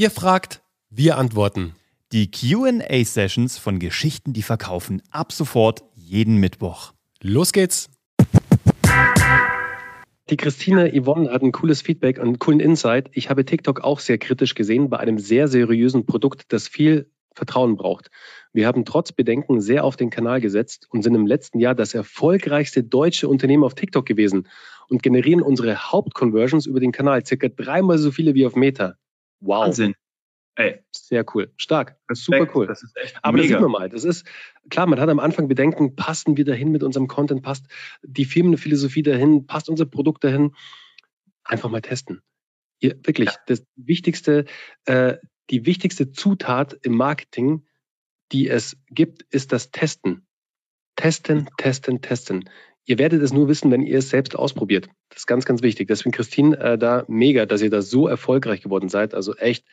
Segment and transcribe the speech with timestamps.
[0.00, 1.74] Ihr fragt, wir antworten.
[2.12, 6.92] Die QA-Sessions von Geschichten, die verkaufen, ab sofort jeden Mittwoch.
[7.20, 7.90] Los geht's!
[10.30, 13.10] Die Christine Yvonne hat ein cooles Feedback und einen coolen Insight.
[13.12, 17.74] Ich habe TikTok auch sehr kritisch gesehen bei einem sehr seriösen Produkt, das viel Vertrauen
[17.74, 18.12] braucht.
[18.52, 21.94] Wir haben trotz Bedenken sehr auf den Kanal gesetzt und sind im letzten Jahr das
[21.94, 24.46] erfolgreichste deutsche Unternehmen auf TikTok gewesen
[24.88, 28.94] und generieren unsere Hauptconversions über den Kanal circa dreimal so viele wie auf Meta.
[29.40, 29.66] Wow.
[29.66, 29.94] Wahnsinn.
[30.58, 30.82] Ey.
[30.90, 31.52] Sehr cool.
[31.56, 31.96] Stark.
[32.10, 32.66] Respekt, Super cool.
[32.66, 33.46] Das ist echt Aber mega.
[33.46, 33.88] das sieht man mal.
[33.88, 34.26] Das ist,
[34.70, 37.66] klar, man hat am Anfang Bedenken, passen wir dahin mit unserem Content, passt
[38.02, 40.56] die Firmenphilosophie dahin, passt unser Produkt dahin.
[41.44, 42.22] Einfach mal testen.
[42.80, 44.46] Ihr, wirklich, das wichtigste,
[44.84, 45.18] äh,
[45.50, 47.64] die wichtigste Zutat im Marketing,
[48.32, 50.26] die es gibt, ist das Testen.
[50.96, 52.50] Testen, testen, testen.
[52.88, 54.88] Ihr werdet es nur wissen, wenn ihr es selbst ausprobiert.
[55.10, 55.88] Das ist ganz, ganz wichtig.
[55.88, 59.12] Deswegen, Christine, äh, da mega, dass ihr da so erfolgreich geworden seid.
[59.12, 59.66] Also echt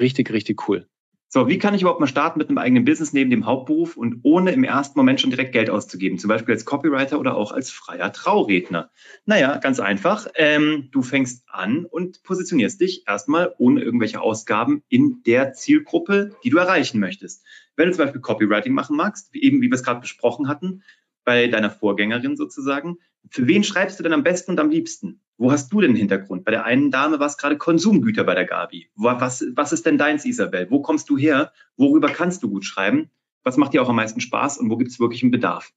[0.00, 0.86] richtig, richtig cool.
[1.28, 4.20] So, wie kann ich überhaupt mal starten mit einem eigenen Business neben dem Hauptberuf und
[4.22, 6.16] ohne im ersten Moment schon direkt Geld auszugeben?
[6.16, 8.90] Zum Beispiel als Copywriter oder auch als freier Trauredner.
[9.26, 10.26] Naja, ganz einfach.
[10.34, 16.50] Ähm, du fängst an und positionierst dich erstmal ohne irgendwelche Ausgaben in der Zielgruppe, die
[16.50, 17.44] du erreichen möchtest.
[17.76, 20.82] Wenn du zum Beispiel Copywriting machen magst, eben wie wir es gerade besprochen hatten,
[21.24, 22.98] bei deiner Vorgängerin sozusagen,
[23.30, 25.20] für wen schreibst du denn am besten und am liebsten?
[25.36, 26.44] Wo hast du den Hintergrund?
[26.44, 28.88] Bei der einen Dame war es gerade Konsumgüter bei der Gabi.
[28.94, 30.70] Was, was ist denn deins, Isabel?
[30.70, 31.52] Wo kommst du her?
[31.76, 33.10] Worüber kannst du gut schreiben?
[33.42, 35.72] Was macht dir auch am meisten Spaß und wo gibt es wirklich einen Bedarf?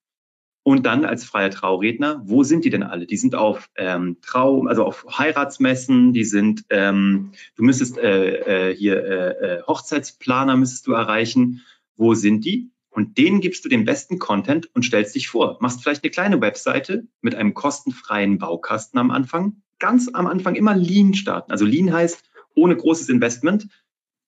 [0.64, 3.08] Und dann als freier Trauredner, wo sind die denn alle?
[3.08, 8.76] Die sind auf ähm, Trau, also auf Heiratsmessen, die sind, ähm, du müsstest äh, äh,
[8.76, 11.64] hier äh, äh, Hochzeitsplaner müsstest du erreichen.
[11.96, 12.70] Wo sind die?
[12.98, 15.60] Und denen gibst du den besten Content und stellst dich vor.
[15.62, 19.62] Machst vielleicht eine kleine Webseite mit einem kostenfreien Baukasten am Anfang.
[19.78, 21.52] Ganz am Anfang immer Lean starten.
[21.52, 23.68] Also Lean heißt ohne großes Investment.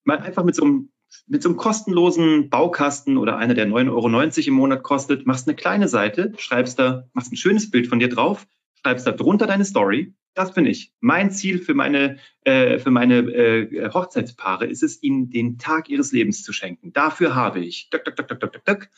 [0.03, 0.91] Mal einfach mit so einem,
[1.25, 5.55] mit so einem kostenlosen Baukasten oder einer, der 9,90 Euro im Monat kostet, machst eine
[5.55, 8.45] kleine Seite, schreibst da, machst ein schönes Bild von dir drauf,
[8.83, 10.13] schreibst da drunter deine Story.
[10.33, 10.93] Das bin ich.
[10.99, 16.11] Mein Ziel für meine, äh, für meine äh, Hochzeitspaare ist es, ihnen den Tag ihres
[16.11, 16.93] Lebens zu schenken.
[16.93, 17.89] Dafür habe ich.
[17.89, 18.89] Dök, dök, dök, dök, dök, dök.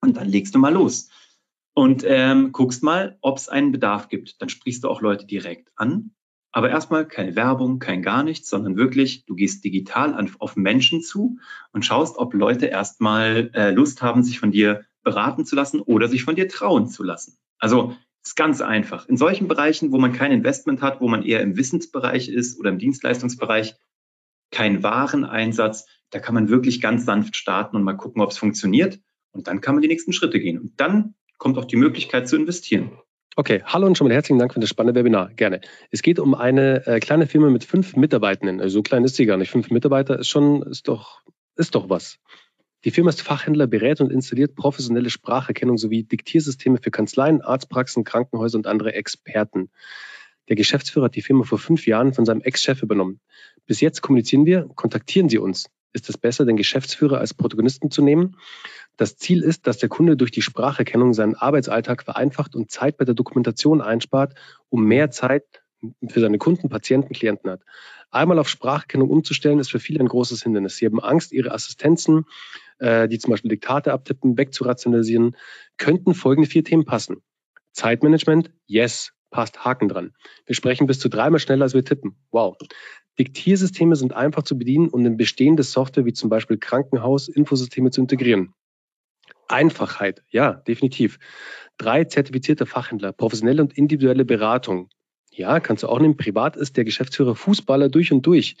[0.00, 1.10] Und dann legst du mal los.
[1.74, 4.40] Und ähm, guckst mal, ob es einen Bedarf gibt.
[4.40, 6.14] Dann sprichst du auch Leute direkt an.
[6.52, 11.02] Aber erstmal keine Werbung, kein gar nichts, sondern wirklich, du gehst digital an, auf Menschen
[11.02, 11.38] zu
[11.72, 16.06] und schaust, ob Leute erstmal äh, Lust haben, sich von dir beraten zu lassen oder
[16.06, 17.38] sich von dir trauen zu lassen.
[17.58, 19.06] Also ist ganz einfach.
[19.08, 22.70] In solchen Bereichen, wo man kein Investment hat, wo man eher im Wissensbereich ist oder
[22.70, 23.74] im Dienstleistungsbereich,
[24.50, 29.00] kein Wareneinsatz, da kann man wirklich ganz sanft starten und mal gucken, ob es funktioniert.
[29.32, 30.58] Und dann kann man die nächsten Schritte gehen.
[30.58, 32.92] Und dann kommt auch die Möglichkeit zu investieren.
[33.36, 35.30] Okay, hallo und schon mal herzlichen Dank für das spannende Webinar.
[35.34, 35.60] Gerne.
[35.90, 38.60] Es geht um eine äh, kleine Firma mit fünf Mitarbeitenden.
[38.60, 39.50] Also so klein ist sie gar nicht.
[39.50, 41.20] Fünf Mitarbeiter ist schon, ist doch,
[41.56, 42.20] ist doch was.
[42.84, 48.58] Die Firma ist Fachhändler, berät und installiert professionelle Spracherkennung sowie Diktiersysteme für Kanzleien, Arztpraxen, Krankenhäuser
[48.58, 49.70] und andere Experten.
[50.50, 53.20] Der Geschäftsführer hat die Firma vor fünf Jahren von seinem Ex-Chef übernommen.
[53.64, 55.70] Bis jetzt kommunizieren wir, kontaktieren Sie uns.
[55.94, 58.36] Ist es besser, den Geschäftsführer als Protagonisten zu nehmen?
[58.98, 63.06] Das Ziel ist, dass der Kunde durch die Spracherkennung seinen Arbeitsalltag vereinfacht und Zeit bei
[63.06, 64.34] der Dokumentation einspart,
[64.68, 65.63] um mehr Zeit
[66.08, 67.62] für seine Kunden, Patienten, Klienten hat.
[68.10, 70.76] Einmal auf Spracherkennung umzustellen, ist für viele ein großes Hindernis.
[70.76, 72.26] Sie haben Angst, ihre Assistenzen,
[72.78, 75.36] äh, die zum Beispiel Diktate abtippen, wegzurationalisieren,
[75.76, 77.22] könnten folgende vier Themen passen.
[77.72, 80.12] Zeitmanagement, yes, passt, Haken dran.
[80.46, 82.16] Wir sprechen bis zu dreimal schneller, als wir tippen.
[82.30, 82.56] Wow.
[83.18, 88.00] Diktiersysteme sind einfach zu bedienen und in bestehende Software wie zum Beispiel Krankenhaus, Infosysteme zu
[88.00, 88.54] integrieren.
[89.48, 91.18] Einfachheit, ja, definitiv.
[91.76, 94.88] Drei zertifizierte Fachhändler, professionelle und individuelle Beratung.
[95.36, 96.16] Ja, kannst du auch nehmen.
[96.16, 98.56] Privat ist der Geschäftsführer Fußballer durch und durch.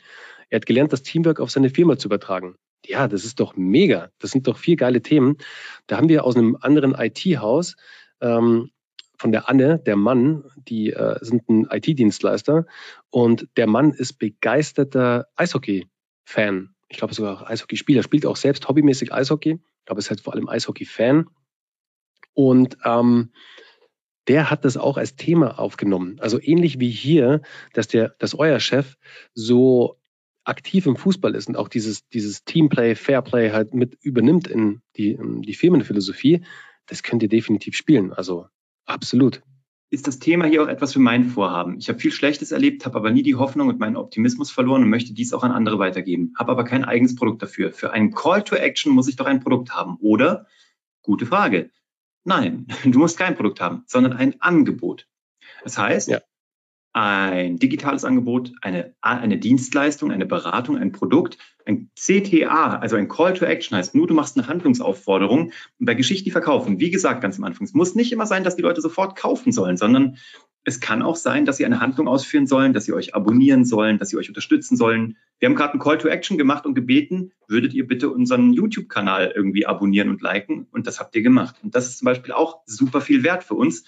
[0.50, 2.56] Er hat gelernt, das Teamwork auf seine Firma zu übertragen.
[2.84, 4.10] Ja, das ist doch mega.
[4.18, 5.38] Das sind doch vier geile Themen.
[5.86, 7.76] Da haben wir aus einem anderen IT-Haus
[8.20, 8.70] ähm,
[9.16, 12.66] von der Anne, der Mann, die äh, sind ein IT-Dienstleister
[13.08, 16.74] und der Mann ist begeisterter Eishockey-Fan.
[16.88, 21.26] Ich glaube sogar Eishockeyspieler, spielt auch selbst hobbymäßig Eishockey, aber ist halt vor allem Eishockey-Fan.
[22.34, 23.30] Und ähm,
[24.28, 26.18] der hat das auch als Thema aufgenommen.
[26.20, 27.42] Also ähnlich wie hier,
[27.72, 28.96] dass der, dass euer Chef
[29.34, 29.98] so
[30.44, 35.12] aktiv im Fußball ist und auch dieses, dieses Teamplay, Fairplay halt mit übernimmt in die,
[35.12, 36.42] in die Firmenphilosophie,
[36.86, 38.12] das könnt ihr definitiv spielen.
[38.12, 38.46] Also
[38.84, 39.42] absolut.
[39.90, 41.78] Ist das Thema hier auch etwas für mein Vorhaben?
[41.78, 44.90] Ich habe viel Schlechtes erlebt, habe aber nie die Hoffnung und meinen Optimismus verloren und
[44.90, 47.72] möchte dies auch an andere weitergeben, habe aber kein eigenes Produkt dafür.
[47.72, 50.46] Für einen Call to Action muss ich doch ein Produkt haben, oder?
[51.02, 51.70] Gute Frage.
[52.24, 55.06] Nein, du musst kein Produkt haben, sondern ein Angebot.
[55.62, 56.20] Das heißt, Ja.
[56.92, 63.34] ein digitales Angebot, eine, eine Dienstleistung, eine Beratung, ein Produkt, ein CTA, also ein Call
[63.34, 65.52] to Action heißt nur, du machst eine Handlungsaufforderung.
[65.78, 68.44] Und bei Geschichten, die verkaufen, wie gesagt, ganz am Anfang, es muss nicht immer sein,
[68.44, 70.18] dass die Leute sofort kaufen sollen, sondern
[70.64, 73.98] es kann auch sein, dass sie eine Handlung ausführen sollen, dass sie euch abonnieren sollen,
[73.98, 75.16] dass sie euch unterstützen sollen.
[75.38, 79.32] Wir haben gerade einen Call to Action gemacht und gebeten, würdet ihr bitte unseren YouTube-Kanal
[79.36, 80.66] irgendwie abonnieren und liken?
[80.72, 81.56] Und das habt ihr gemacht.
[81.62, 83.84] Und das ist zum Beispiel auch super viel wert für uns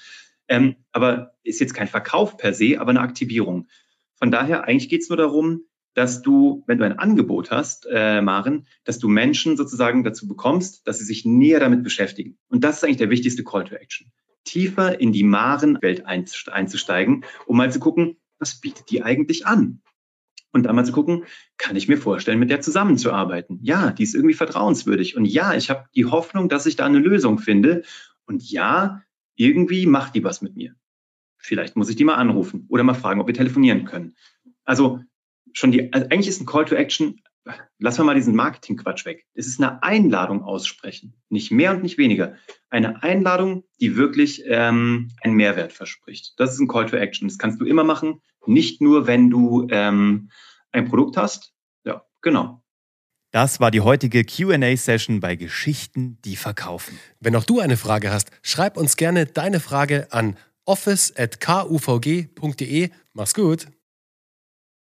[0.48, 3.68] ähm, aber ist jetzt kein Verkauf per se, aber eine Aktivierung.
[4.14, 5.62] Von daher, eigentlich geht es nur darum,
[5.94, 10.86] dass du, wenn du ein Angebot hast, äh, Maren, dass du Menschen sozusagen dazu bekommst,
[10.86, 12.36] dass sie sich näher damit beschäftigen.
[12.48, 14.12] Und das ist eigentlich der wichtigste Call to Action.
[14.46, 19.82] Tiefer in die Maren-Welt einzusteigen, um mal zu gucken, was bietet die eigentlich an?
[20.52, 21.24] Und dann mal zu gucken,
[21.58, 23.58] kann ich mir vorstellen, mit der zusammenzuarbeiten?
[23.62, 25.14] Ja, die ist irgendwie vertrauenswürdig.
[25.14, 27.82] Und ja, ich habe die Hoffnung, dass ich da eine Lösung finde.
[28.24, 29.02] Und ja,
[29.34, 30.74] irgendwie macht die was mit mir.
[31.36, 34.16] Vielleicht muss ich die mal anrufen oder mal fragen, ob wir telefonieren können.
[34.64, 35.00] Also
[35.52, 37.20] schon die, also eigentlich ist ein Call to Action,
[37.78, 39.26] lassen wir mal diesen Marketing-Quatsch weg.
[39.34, 41.14] Es ist eine Einladung aussprechen.
[41.28, 42.36] Nicht mehr und nicht weniger.
[42.70, 46.34] Eine Einladung, die wirklich ähm, einen Mehrwert verspricht.
[46.38, 47.28] Das ist ein Call to Action.
[47.28, 48.20] Das kannst du immer machen.
[48.46, 50.30] Nicht nur, wenn du ähm,
[50.72, 51.52] ein Produkt hast.
[51.84, 52.62] Ja, genau.
[53.32, 56.98] Das war die heutige QA-Session bei Geschichten, die verkaufen.
[57.20, 62.90] Wenn auch du eine Frage hast, schreib uns gerne deine Frage an office.kuvg.de.
[63.12, 63.68] Mach's gut.